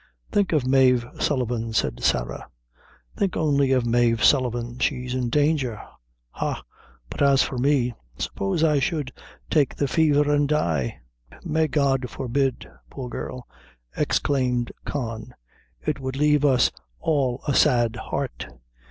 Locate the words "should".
8.79-9.11